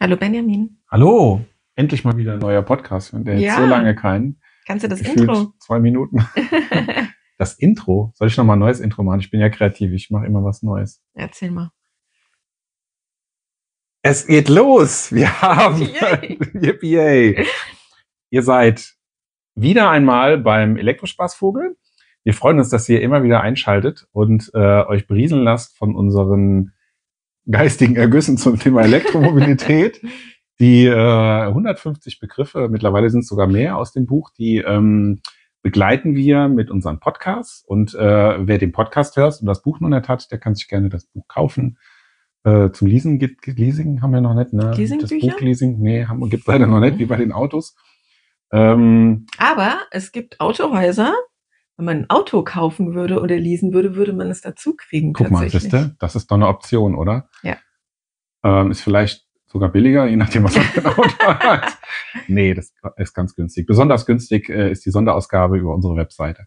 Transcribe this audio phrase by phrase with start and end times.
[0.00, 0.78] Hallo Benjamin.
[0.90, 3.12] Hallo, endlich mal wieder ein neuer Podcast.
[3.12, 3.40] Und der Ja.
[3.40, 4.40] jetzt so lange keinen.
[4.66, 5.52] Kannst du das Intro?
[5.60, 6.18] Zwei Minuten.
[7.40, 8.10] Das Intro.
[8.16, 9.20] Soll ich noch mal ein neues Intro machen?
[9.20, 9.92] Ich bin ja kreativ.
[9.92, 11.00] Ich mache immer was Neues.
[11.14, 11.70] Erzähl mal.
[14.02, 15.12] Es geht los.
[15.12, 15.82] Wir haben.
[16.60, 17.46] Yippie.
[18.30, 18.92] Ihr seid
[19.54, 21.76] wieder einmal beim Elektrospaßvogel.
[22.24, 26.72] Wir freuen uns, dass ihr immer wieder einschaltet und äh, euch berieseln lasst von unseren
[27.50, 30.00] geistigen Ergüssen zum Thema Elektromobilität.
[30.60, 35.20] Die äh, 150 Begriffe, mittlerweile sind es sogar mehr aus dem Buch, die ähm,
[35.62, 37.62] begleiten wir mit unseren Podcasts.
[37.64, 40.66] Und äh, wer den Podcast hört und das Buch noch nicht hat, der kann sich
[40.66, 41.78] gerne das Buch kaufen.
[42.42, 44.72] Äh, zum Leasing gibt Leasing haben wir noch nicht, ne?
[44.74, 45.26] Leasingbücher?
[45.26, 47.76] Das Buch Leasing, nee, haben gibt leider noch nicht, wie bei den Autos.
[48.50, 51.12] Ähm, Aber es gibt Autohäuser.
[51.78, 55.12] Wenn man ein Auto kaufen würde oder leasen würde, würde man es dazu kriegen.
[55.12, 55.70] guck mal, tatsächlich.
[55.70, 57.30] siehste, das ist doch eine Option, oder?
[57.42, 57.56] Ja.
[58.42, 61.78] Ähm, ist vielleicht sogar billiger, je nachdem, was man für ein Auto hat.
[62.26, 63.66] Nee, das ist ganz günstig.
[63.66, 66.46] Besonders günstig äh, ist die Sonderausgabe über unsere Webseite.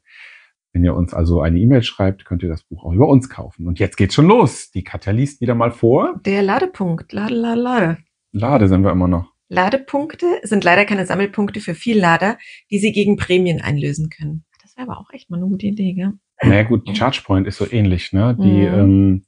[0.73, 3.67] Wenn ihr uns also eine E-Mail schreibt, könnt ihr das Buch auch über uns kaufen.
[3.67, 4.71] Und jetzt geht's schon los.
[4.71, 6.19] Die Katja liest wieder mal vor.
[6.25, 7.13] Der Ladepunkt.
[7.13, 7.97] Lade, lade, lade.
[8.33, 9.31] Lade sind wir immer noch.
[9.47, 12.37] Ladepunkte sind leider keine Sammelpunkte für Viellader,
[12.69, 14.45] die Sie gegen Prämien einlösen können.
[14.71, 16.13] Das wäre aber auch echt mal eine gute Idee, gell?
[16.41, 18.37] Naja gut, ChargePoint ist so ähnlich, ne?
[18.39, 18.79] Die, Mhm.
[18.79, 19.25] ähm,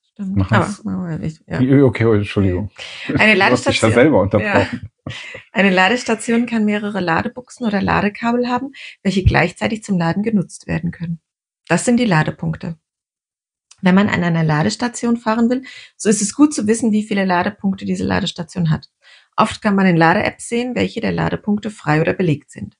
[0.00, 0.50] Stimmt.
[0.50, 1.58] Aber, ich, ja.
[1.58, 2.70] die okay, Entschuldigung.
[3.18, 3.90] Eine Ladestation.
[3.90, 4.88] ja selber unterbrochen.
[5.52, 8.72] Eine Ladestation kann mehrere Ladebuchsen oder Ladekabel haben,
[9.02, 11.20] welche gleichzeitig zum Laden genutzt werden können.
[11.68, 12.78] Das sind die Ladepunkte.
[13.82, 15.64] Wenn man an einer Ladestation fahren will,
[15.96, 18.88] so ist es gut zu wissen, wie viele Ladepunkte diese Ladestation hat.
[19.36, 22.76] Oft kann man in Lade-Apps sehen, welche der Ladepunkte frei oder belegt sind.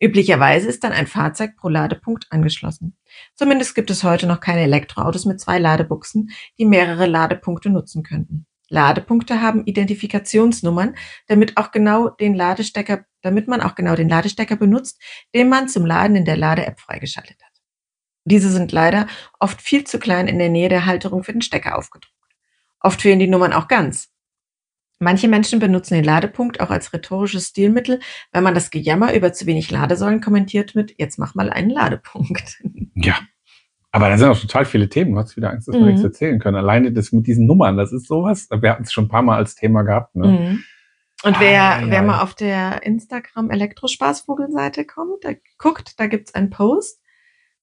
[0.00, 2.96] Üblicherweise ist dann ein Fahrzeug pro Ladepunkt angeschlossen.
[3.34, 8.46] Zumindest gibt es heute noch keine Elektroautos mit zwei Ladebuchsen, die mehrere Ladepunkte nutzen könnten.
[8.70, 10.94] Ladepunkte haben Identifikationsnummern,
[11.26, 15.02] damit auch genau den Ladestecker, damit man auch genau den Ladestecker benutzt,
[15.34, 17.52] den man zum Laden in der Lade-App freigeschaltet hat.
[18.24, 19.06] Diese sind leider
[19.38, 22.14] oft viel zu klein in der Nähe der Halterung für den Stecker aufgedruckt.
[22.78, 24.08] Oft fehlen die Nummern auch ganz.
[25.02, 28.00] Manche Menschen benutzen den Ladepunkt auch als rhetorisches Stilmittel,
[28.32, 32.62] wenn man das Gejammer über zu wenig Ladesäulen kommentiert mit, jetzt mach mal einen Ladepunkt.
[32.94, 33.18] Ja.
[33.92, 35.12] Aber da sind auch total viele Themen.
[35.14, 35.86] Du hast wieder Angst, dass wir Mhm.
[35.88, 36.56] nichts erzählen können.
[36.56, 38.46] Alleine das mit diesen Nummern, das ist sowas.
[38.50, 40.14] Wir hatten es schon ein paar Mal als Thema gehabt.
[40.14, 40.26] Ne?
[40.28, 40.64] Mhm.
[41.24, 42.02] Und wer, Ah, wer ja.
[42.02, 47.00] mal auf der Instagram Elektrospaßvogelseite kommt, da guckt, da gibt's einen Post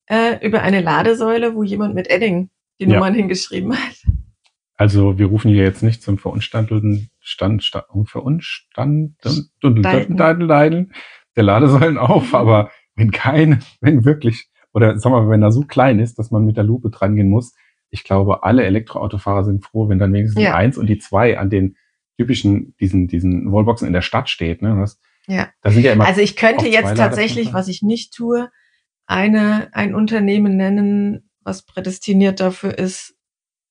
[0.07, 2.49] äh, über eine Ladesäule, wo jemand mit Edding
[2.79, 2.95] die Ja.
[2.95, 3.95] Nummern hingeschrieben hat.
[4.77, 9.15] Also wir rufen hier jetzt nicht zum verunstalteten Stand, Stand verunstalten
[11.35, 15.61] der Ladesäulen auf, aber wenn keine, wenn wirklich, oder sagen wir mal, wenn er so
[15.61, 17.53] klein ist, dass man mit der Lupe dran gehen muss,
[17.89, 20.49] ich glaube, alle Elektroautofahrer sind froh, wenn dann wenigstens Ja.
[20.51, 21.77] die eins und die zwei an den
[22.17, 24.61] typischen, diesen, diesen Wallboxen in der Stadt steht.
[24.61, 24.75] Ne?
[24.79, 25.49] Das, Ja.
[25.61, 28.49] da sind ja immer Also ich könnte jetzt tatsächlich, was ich nicht tue,
[29.05, 33.15] eine, ein Unternehmen nennen, was prädestiniert dafür ist.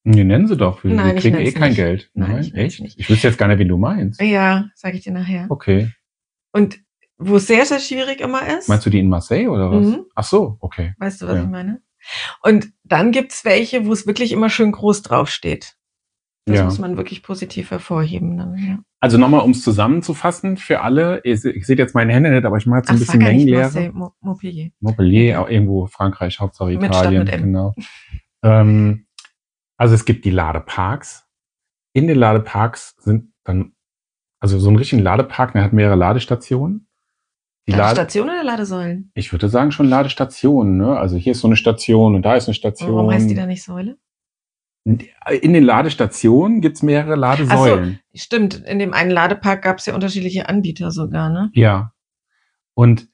[0.09, 0.85] Nee, nennen sie doch.
[0.85, 1.77] Wir, Nein, wir ich kriegen eh kein nicht.
[1.77, 2.11] Geld.
[2.15, 2.81] Nein, Nein, ich echt?
[2.81, 2.99] nicht.
[2.99, 4.21] Ich wüsste jetzt gar nicht, wen du meinst.
[4.23, 5.47] Ja, sage ich dir nachher.
[5.49, 5.91] Okay.
[6.53, 6.79] Und
[7.19, 8.69] wo es sehr, sehr schwierig immer ist.
[8.69, 9.85] Meinst du die in Marseille oder was?
[9.87, 10.05] Mhm.
[10.15, 10.95] Ach so, okay.
[10.99, 11.43] Weißt du, was Ja.
[11.43, 11.81] ich meine?
[12.43, 15.75] Und dann gibt's welche, wo es wirklich immer schön groß draufsteht.
[16.45, 16.65] Das Ja.
[16.67, 18.37] muss man wirklich positiv hervorheben.
[18.37, 18.79] Dann, ja.
[19.01, 21.21] Also nochmal, um es zusammenzufassen für alle.
[21.35, 23.93] Se- ich seht jetzt meine Hände nicht, aber ich mache jetzt ein Ach, bisschen Mengenlehre.
[24.21, 24.71] Montpellier.
[24.79, 27.43] Montpellier, auch irgendwo Frankreich, Hauptsache Mit Stadt Italien, mit M.
[27.43, 27.75] genau.
[28.45, 29.06] Ähm,
[29.77, 31.27] also es gibt die Ladeparks.
[31.93, 33.73] In den Ladeparks sind dann,
[34.41, 36.89] also so ein richtigen Ladepark, der hat mehrere Ladestationen.
[37.67, 39.11] Die Lade, Ladestation oder Ladesäulen?
[39.15, 40.97] ich würde sagen schon Ladestationen, ne?
[40.99, 42.95] Also hier ist so eine Station und da ist eine Station.
[42.95, 43.99] Warum heißt die da nicht Säule?
[44.85, 47.99] In den Ladestationen gibt's mehrere Ladesäulen.
[48.15, 51.51] Stimmt, in dem einen Ladepark gab's ja unterschiedliche Anbieter sogar, ne?
[51.55, 51.93] Ja.
[52.75, 53.09] Und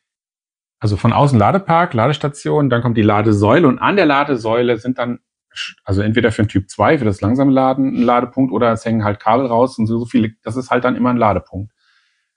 [0.80, 5.20] also von außen Ladepark, Ladestation, dann kommt die Ladesäule und an der Ladesäule sind dann,
[5.84, 9.04] also entweder für den Typ 2, für das langsame Laden, ein Ladepunkt oder es hängen
[9.04, 11.72] halt Kabel raus und so, so viele, das ist halt dann immer ein Ladepunkt.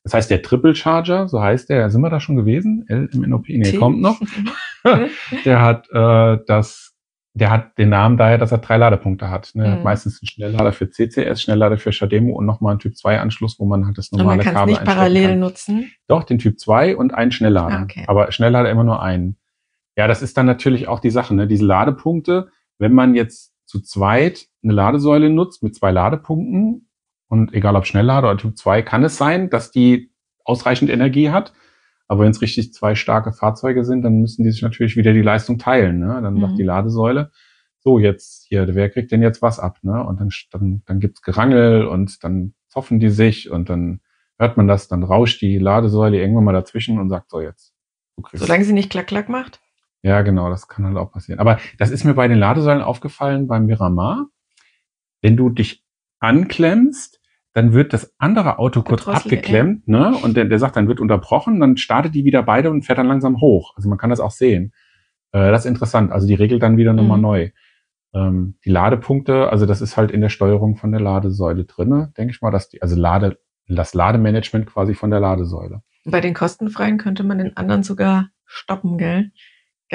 [0.03, 2.85] Das heißt, der Triple Charger, so heißt der, sind wir da schon gewesen?
[2.87, 3.77] L im NOP, nee, T.
[3.77, 4.19] kommt noch.
[5.45, 6.93] Der hat äh, das,
[7.33, 9.51] der hat den Namen daher, dass er drei Ladepunkte hat.
[9.55, 9.65] Ne?
[9.65, 9.83] Er hat Mhm.
[9.83, 13.65] Meistens einen Schnelllader für CCS, Schnelllader für Shademo und nochmal einen Typ 2 Anschluss, wo
[13.65, 15.39] man halt das Und normale man kann es Kabel nicht parallel kann.
[15.39, 15.91] nutzen.
[16.07, 17.79] Doch, den Typ 2 und einen Schnelllader.
[17.79, 18.05] Ah, okay.
[18.07, 19.37] Aber Schnelllader immer nur einen.
[19.97, 21.47] Ja, das ist dann natürlich auch die Sache, ne?
[21.47, 26.89] Diese Ladepunkte, wenn man jetzt zu zweit eine Ladesäule nutzt mit zwei Ladepunkten
[27.27, 30.11] und egal ob Schnelllader oder Typ 2, kann es sein, dass die
[30.43, 31.53] ausreichend Energie hat.
[32.07, 35.23] Aber wenn es richtig zwei starke Fahrzeuge sind, dann müssen die sich natürlich wieder die
[35.23, 35.99] Leistung teilen.
[35.99, 36.19] Ne?
[36.21, 36.41] Dann Mhm.
[36.41, 37.31] sagt die Ladesäule,
[37.79, 39.79] so jetzt hier, wer kriegt denn jetzt was ab?
[39.81, 40.03] Ne?
[40.03, 44.01] Und dann, dann, dann gibt's Gerangel und dann zoffen die sich und dann
[44.37, 47.73] hört man das, dann rauscht die Ladesäule irgendwann mal dazwischen und sagt so jetzt.
[48.17, 48.45] Du kriegst.
[48.45, 49.61] Solange sie nicht klack klack macht?
[50.05, 51.39] Ja, genau, das kann halt auch passieren.
[51.39, 54.27] Aber das ist mir bei den Ladesäulen aufgefallen beim Miramar.
[55.23, 55.83] Wenn du dich
[56.19, 57.19] anklemmst,
[57.53, 60.15] dann wird das andere Auto kurz abgeklemmt, ne?
[60.21, 63.07] Und der, der sagt, dann wird unterbrochen, dann startet die wieder beide und fährt dann
[63.07, 63.73] langsam hoch.
[63.75, 64.73] Also man kann das auch sehen.
[65.31, 66.11] Äh, das ist interessant.
[66.11, 67.23] Also die regelt dann wieder nochmal mhm.
[67.23, 67.49] neu.
[68.13, 72.31] Ähm, die Ladepunkte, also das ist halt in der Steuerung von der Ladesäule drinne, denke
[72.31, 75.81] ich mal, dass die, also Lade, das Lademanagement quasi von der Ladesäule.
[76.03, 79.31] Bei den kostenfreien könnte man den anderen sogar stoppen, gell?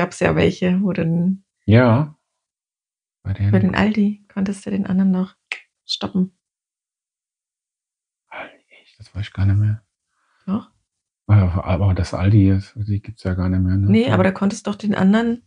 [0.00, 1.44] Gab es ja welche, wo dann.
[1.66, 2.16] Ja.
[3.22, 5.34] Bei den, bei den Aldi konntest du den anderen noch
[5.84, 6.38] stoppen.
[8.96, 9.82] Das weiß ich gar nicht mehr.
[10.46, 10.70] Doch?
[11.26, 13.76] Aber das Aldi, die gibt's ja gar nicht mehr.
[13.76, 13.90] Ne?
[13.90, 15.42] Nee, aber da konntest du doch den anderen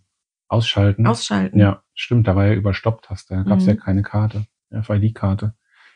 [0.50, 1.08] ausschalten.
[1.08, 1.58] Ausschalten.
[1.58, 3.34] Ja, stimmt, da war ja Überstopptaste.
[3.34, 3.70] Da gab's mhm.
[3.70, 5.56] ja keine Karte, FID-Karte.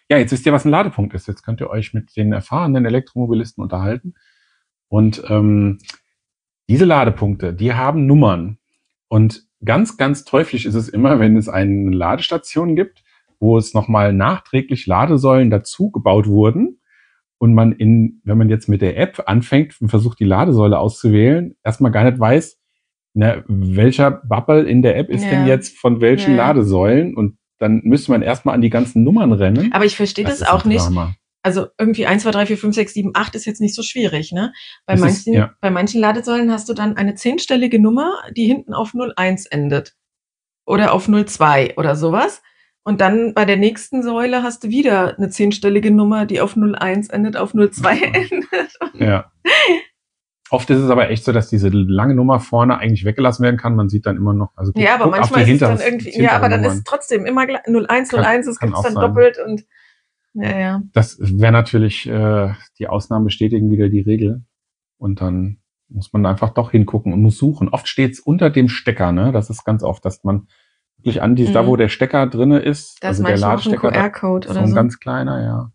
[0.09, 1.27] Ja, jetzt wisst ihr, was ein Ladepunkt ist.
[1.27, 4.15] Jetzt könnt ihr euch mit den erfahrenen Elektromobilisten unterhalten.
[4.87, 5.77] Und ähm,
[6.69, 8.57] diese Ladepunkte, die haben Nummern.
[9.07, 13.03] Und ganz, ganz teuflisch ist es immer, wenn es eine Ladestation gibt,
[13.39, 16.79] wo es nochmal nachträglich Ladesäulen dazu gebaut wurden
[17.37, 21.55] und man in, wenn man jetzt mit der App anfängt und versucht, die Ladesäule auszuwählen,
[21.63, 22.59] erstmal gar nicht weiß,
[23.13, 25.31] na, welcher Bubble in der App ist ja.
[25.31, 26.47] denn jetzt von welchen ja.
[26.47, 29.71] Ladesäulen und dann müsste man erstmal an die ganzen Nummern rennen.
[29.73, 30.87] Aber ich verstehe das, das auch nicht.
[31.43, 34.31] Also irgendwie 1, 2, 3, 4, 5, 6, 7, 8 ist jetzt nicht so schwierig,
[34.31, 34.53] ne?
[34.85, 35.55] Bei, das manchen, ist, ja.
[35.61, 39.95] bei manchen Ladesäulen hast du dann eine zehnstellige Nummer, die hinten auf 01 endet.
[40.65, 42.41] Oder auf 02 oder sowas.
[42.83, 47.09] Und dann bei der nächsten Säule hast du wieder eine zehnstellige Nummer, die auf 01
[47.09, 48.47] endet, auf 02 endet.
[48.93, 49.31] Ja.
[50.49, 53.75] Oft ist es aber echt so, dass diese lange Nummer vorne eigentlich weggelassen werden kann.
[53.75, 56.47] Man sieht dann immer noch, also ja, aber manchmal ist es dann irgendwie, ja, aber
[56.47, 59.65] dann ist es trotzdem immer 01, 01, es gibt es dann doppelt und
[60.33, 60.81] ja, ja.
[60.93, 64.45] Das wäre natürlich äh, die Ausnahmen bestätigen wieder die Regel
[64.97, 65.59] und dann
[65.89, 67.69] muss man einfach doch hingucken und muss suchen.
[67.69, 69.31] Oft steht es unter dem Stecker, ne?
[69.31, 70.47] Das ist ganz oft, dass man
[70.97, 71.53] wirklich an, die, mhm.
[71.53, 74.71] da wo der Stecker drinne ist, das also der Ladestecker, QR-Code oder so.
[74.71, 75.71] Ein ganz kleiner, ja.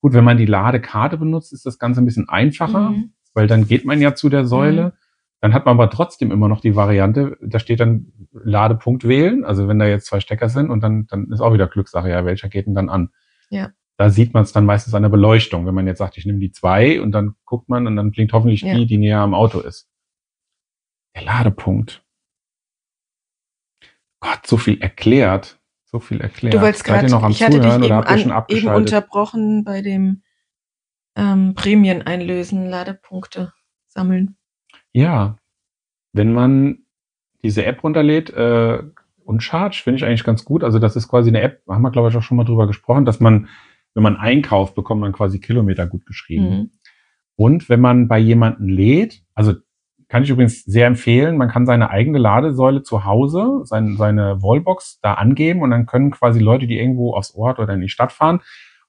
[0.00, 3.12] Gut, wenn man die Ladekarte benutzt, ist das Ganze ein bisschen einfacher, mhm.
[3.34, 4.86] weil dann geht man ja zu der Säule.
[4.86, 4.92] Mhm.
[5.40, 9.68] Dann hat man aber trotzdem immer noch die Variante, da steht dann Ladepunkt wählen, also
[9.68, 12.48] wenn da jetzt zwei Stecker sind und dann, dann ist auch wieder Glückssache, ja, welcher
[12.48, 13.10] geht denn dann an?
[13.48, 13.70] Ja.
[13.98, 16.38] Da sieht man es dann meistens an der Beleuchtung, wenn man jetzt sagt, ich nehme
[16.38, 18.74] die zwei und dann guckt man und dann blinkt hoffentlich ja.
[18.74, 19.90] die, die näher am Auto ist.
[21.16, 22.04] Der Ladepunkt.
[24.20, 25.60] Gott, so viel erklärt.
[25.84, 26.54] So viel erklärt.
[26.54, 29.82] Du wolltest gerade, noch am ich hatte Zuhören dich eben, an, schon eben unterbrochen bei
[29.82, 30.22] dem
[31.16, 33.52] ähm, Prämien einlösen, Ladepunkte
[33.88, 34.36] sammeln.
[34.92, 35.38] Ja,
[36.12, 36.84] wenn man
[37.42, 38.82] diese App runterlädt, äh,
[39.28, 40.64] und Charge finde ich eigentlich ganz gut.
[40.64, 43.04] Also das ist quasi eine App, haben wir glaube ich auch schon mal drüber gesprochen,
[43.04, 43.48] dass man,
[43.94, 46.50] wenn man einkauft, bekommt man quasi Kilometer gut geschrieben.
[46.50, 46.70] Mhm.
[47.36, 49.54] Und wenn man bei jemanden lädt, also
[50.08, 51.36] kann ich übrigens sehr empfehlen.
[51.36, 56.10] Man kann seine eigene Ladesäule zu Hause, sein, seine Wallbox da angeben und dann können
[56.10, 58.40] quasi Leute, die irgendwo aufs Ort oder in die Stadt fahren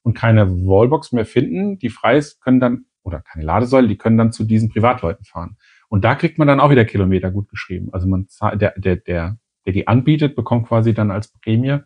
[0.02, 4.16] und keine Wallbox mehr finden, die frei ist, können dann, oder keine Ladesäule, die können
[4.16, 5.56] dann zu diesen Privatleuten fahren.
[5.88, 7.90] Und da kriegt man dann auch wieder Kilometer gut geschrieben.
[7.92, 9.36] Also man der, der, der,
[9.66, 11.80] der die anbietet, bekommt quasi dann als Prämie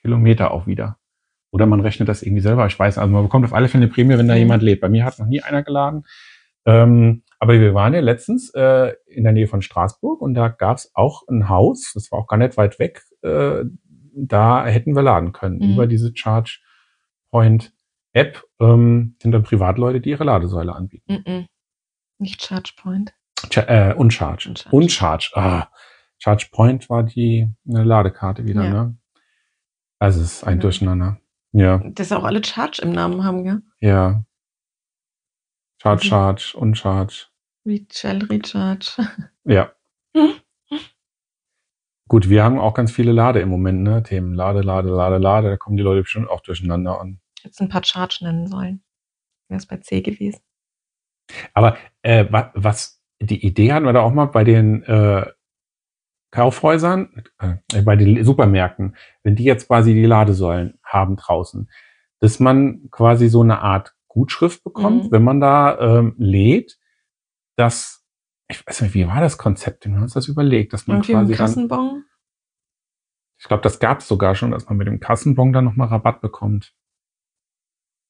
[0.00, 0.96] Kilometer auch wieder.
[1.52, 2.66] Oder man rechnet das irgendwie selber.
[2.66, 4.40] Ich weiß, also man bekommt auf alle Fälle eine Prämie, wenn da mhm.
[4.40, 4.80] jemand lädt.
[4.80, 6.04] Bei mir hat noch nie einer geladen.
[6.64, 10.76] Ähm, aber wir waren ja letztens äh, in der Nähe von Straßburg und da gab
[10.76, 13.02] es auch ein Haus, das war auch gar nicht weit weg.
[13.22, 13.64] Äh,
[14.14, 15.72] da hätten wir laden können mhm.
[15.72, 16.60] über diese Charge
[17.30, 17.72] Point
[18.12, 18.42] App.
[18.60, 21.24] Ähm, sind dann Privatleute, die ihre Ladesäule anbieten.
[21.26, 21.46] Mhm.
[22.18, 23.14] Nicht Charge Point.
[23.48, 24.48] Ch äh, Uncharge.
[24.48, 24.76] Uncharge.
[24.76, 25.30] Uncharge.
[25.34, 25.68] Ah,
[26.18, 28.70] Charge Point war die eine Ladekarte wieder, ja.
[28.70, 28.98] ne?
[29.98, 30.62] Also es ist ein ja.
[30.62, 31.20] Durcheinander.
[31.52, 31.78] Ja.
[31.78, 33.60] Dass auch alle Charge im Namen haben, ja?
[33.80, 34.24] Ja.
[35.82, 36.08] Charge, mhm.
[36.08, 37.26] Charge, Uncharge.
[37.66, 39.08] Recharge, Recharge.
[39.44, 39.72] Ja.
[42.08, 44.02] Gut, wir haben auch ganz viele Lade im Moment, ne?
[44.02, 45.48] Themen Lade, Lade, Lade, Lade.
[45.50, 47.20] Da kommen die Leute bestimmt auch durcheinander an.
[47.42, 48.82] Jetzt ein paar Charge nennen sollen.
[49.48, 50.40] Wäre es bei C gewesen.
[51.54, 55.26] Aber äh, was, was die Idee hatten wir da auch mal bei den äh,
[56.30, 61.70] Kaufhäusern, äh, bei den Supermärkten, wenn die jetzt quasi die Ladesäulen haben draußen,
[62.20, 65.12] dass man quasi so eine Art Gutschrift bekommt, mhm.
[65.12, 66.78] wenn man da ähm, lädt,
[67.56, 68.04] dass,
[68.48, 69.86] ich weiß nicht, wie war das Konzept?
[69.86, 72.04] Wir haben uns das überlegt, dass man Irgendwie quasi Kassenbon?
[73.40, 76.20] ich glaube, das gab es sogar schon, dass man mit dem Kassenbon dann nochmal Rabatt
[76.20, 76.74] bekommt.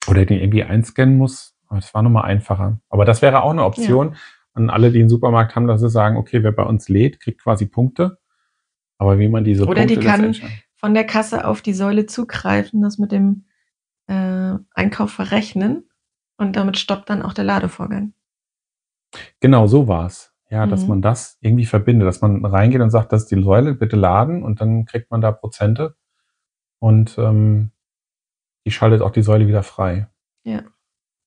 [0.08, 1.56] Oder den irgendwie einscannen muss.
[1.68, 2.80] Aber das war nochmal einfacher.
[2.88, 4.18] Aber das wäre auch eine Option ja.
[4.52, 7.42] An alle, die einen Supermarkt haben, dass sie sagen, okay, wer bei uns lädt, kriegt
[7.42, 8.18] quasi Punkte.
[8.98, 10.34] Aber wie man diese Oder Punkte die kann
[10.74, 13.44] von der Kasse auf die Säule zugreifen, das mit dem
[14.08, 15.88] äh, Einkauf verrechnen
[16.36, 18.12] und damit stoppt dann auch der Ladevorgang.
[19.40, 20.34] Genau, so war's.
[20.50, 20.88] Ja, dass Mhm.
[20.88, 24.42] man das irgendwie verbindet, dass man reingeht und sagt, das ist die Säule, bitte laden
[24.42, 25.94] und dann kriegt man da Prozente
[26.80, 27.70] und ähm,
[28.66, 30.08] die schaltet auch die Säule wieder frei.
[30.42, 30.62] Ja.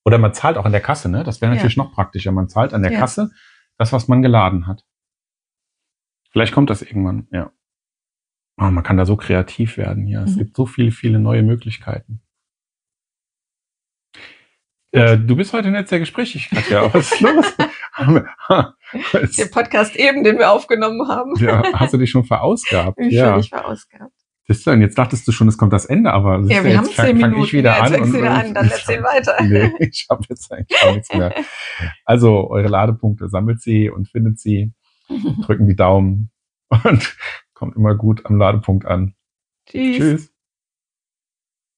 [0.05, 1.23] Oder man zahlt auch an der Kasse, ne?
[1.23, 1.55] Das wäre Ja.
[1.55, 2.31] natürlich noch praktischer.
[2.31, 2.99] Man zahlt an der Ja.
[2.99, 3.31] Kasse
[3.77, 4.85] das, was man geladen hat.
[6.31, 7.51] Vielleicht kommt das irgendwann, ja.
[8.57, 10.21] Oh, man kann da so kreativ werden hier.
[10.23, 10.39] Es Mhm.
[10.39, 12.21] gibt so viele, viele neue Möglichkeiten.
[14.91, 16.83] Äh, du bist heute nicht sehr gesprächig, Katja.
[16.93, 17.55] Was ist los?
[19.37, 21.33] Der Podcast eben, den wir aufgenommen haben.
[21.37, 22.99] ja, hast du dich schon verausgabt?
[22.99, 23.31] Ich ja.
[23.31, 24.02] völlig verausgabt.
[24.45, 26.77] Siehst du, und jetzt dachtest du schon, es kommt das Ende, aber Ja, wir jetzt
[26.77, 27.43] haben zehn fang Minuten.
[27.45, 29.35] Ich wieder ja, jetzt an du wieder und- an, dann erzähl weiter.
[29.41, 31.33] Nee, ich habe jetzt eigentlich auch nichts mehr.
[32.05, 34.73] Also eure Ladepunkte sammelt sie und findet sie,
[35.45, 36.29] drücken die Daumen
[36.83, 37.15] und
[37.53, 39.13] kommt immer gut am Ladepunkt an.
[39.65, 39.97] Tschüss.
[39.97, 40.32] Tschüss.